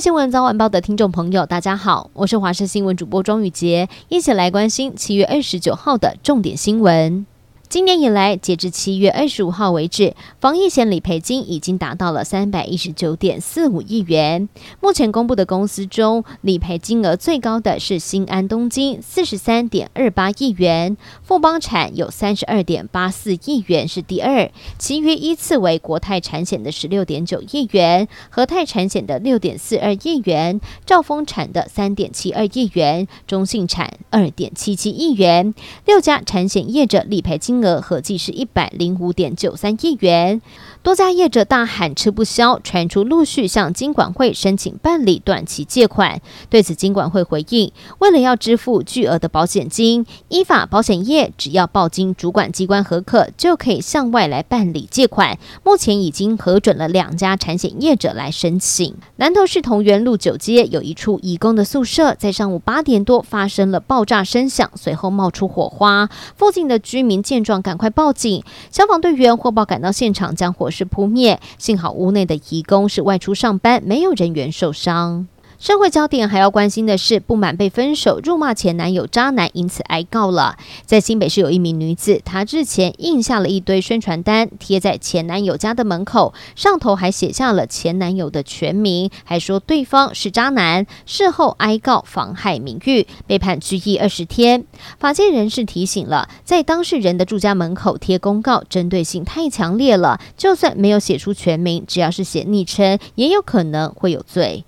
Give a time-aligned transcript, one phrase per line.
[0.00, 7.26] 新闻早晚报的听众朋友，大家好，我是华视新闻主播庄宇杰，一起来关心七月二十九号的重点新闻。
[7.68, 14.48] 今年以来，截至七月二十五号为止，防疫险理赔金已经达到了三百一十九点四五亿元。
[14.80, 35.52] 目前公布的公司中，理赔金额最高的是新安东京，四十三点二八亿元；富邦产有三十二点八四亿元是第二，其余依次为国泰产险的十六点九亿元，和泰产险的六点四二亿元，兆丰产的三点七二亿元，中信产二点七七亿元。
[35.84, 40.40] 六家产险业者理赔金额合计是一百零五点九三亿元。
[40.82, 46.20] 多家业者大喊吃不消，传出陆续向金管会申请办理短期借款。
[46.48, 55.38] 对此，金管会回应：为了要支付巨额的保险金，依法保险业只要报经主管机关核可，就可以向外来办理借款。
[55.64, 58.94] 目前已经核准了两家产险业者来申请。
[59.16, 66.08] 南投市同源路九街有一处义工的宿舍，在上午八点多发生了爆炸声响，随后冒出火花。
[66.36, 68.44] 附近的居民见状，赶快报警。
[68.70, 70.84] 消防队员获报赶到现场，将火势。
[70.84, 75.26] 扑灭，幸好屋内的移工是外出上班，没有人员受伤。
[75.58, 80.56] 社会焦点还要关心的是，不满被分手、辱骂前男友渣男，因此挨告了。
[80.86, 90.86] 在新北市有一名女子，她日前印下了一堆宣传单，贴在前男友家的门口，上头还写下了前男友的全名，还说对方是渣男。
[91.06, 94.64] 事后挨告妨害名誉，被判拘役二十天。
[95.00, 100.20] 法界人士提醒了，在当事人的住家门口贴公告，针对性太强烈了。
[100.36, 104.64] 就算没有写出全名，只要是写昵称，也有可能会有罪。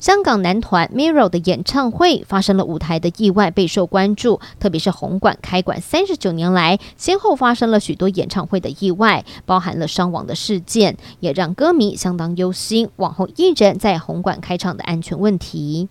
[0.00, 4.40] 香港男团 Mirror 的演唱会发生了舞台的意外，备受关注。
[4.58, 12.88] 特别是红馆开馆三十九年来，先后发生了许多演唱会的意外，包含了伤亡的事件，也让歌迷相当忧心。
[12.96, 15.90] 往后艺人在红馆开唱的安全问题。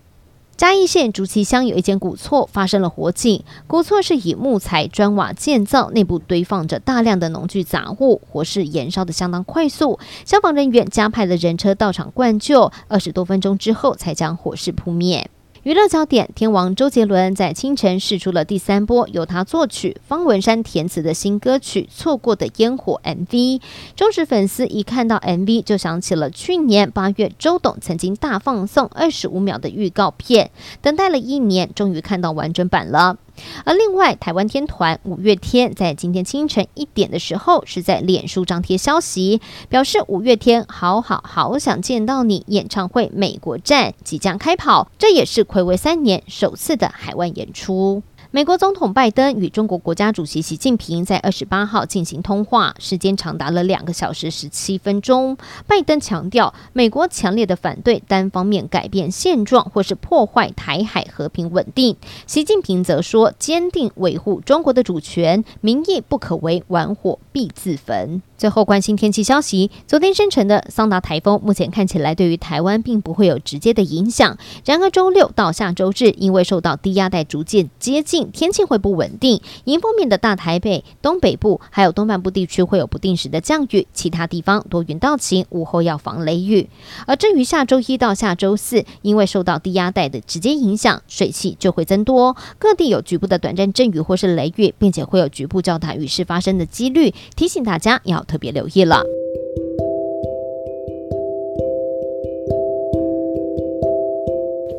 [0.60, 15.30] 嘉义县竹崎乡有一间古厝发生了火警，古厝是以木材砖瓦建造，内部堆放着大量的农具杂物，火势燃烧的相当快速，消防人员加派了人车到场灌救，二十多分钟之后才将火势扑灭。
[15.62, 23.60] 娱乐焦点：天王周杰伦在清晨试出了第三波由他作曲、方文山填词的新歌曲《错过的烟火》MV。
[23.94, 30.50] 忠实粉丝一看到 MV 就想起了去年八月周董曾经大放送二十五秒的预告片，
[30.80, 33.18] 等待了一年，终于看到完整版了。
[33.64, 48.02] 而另外，台湾天团五月天在今天清晨一点的时候，是在脸书张贴消息，表示五月天好好好想见到你演唱会美国站即将开跑，这也是睽违三年首次的海外演出。
[48.32, 55.36] 美国总统拜登与中国国家主席习近平在二十八号进行通话，时间长达了两个小时十七分钟。
[55.66, 61.96] 拜登强调，美国强烈的反对单方面改变现状或是破坏台海和平稳定。
[62.28, 68.22] 习近平则说，坚定维护中国的主权，民意不可违，玩火必自焚。
[68.38, 74.38] 最后关心天气消息，昨天生成的桑达台风目前看起来对于台湾并不会有直接的影响。
[74.64, 79.42] 然而周六到下周日，因为受到低压带逐渐接近天气会不稳定。
[79.64, 86.70] 迎风面的大台北、东北部还有东半部地区会有不定时的降雨，其他地方多云到晴，午后要防雷雨。
[87.06, 98.24] 而至于下周一到下周四，因为受到低压带的直接影响，水汽就会增多，各地有局部的短暂阵雨或是雷雨，并且会有局部较大雨势发生的几率，提醒大家要。
[98.30, 99.02] 特别留意了。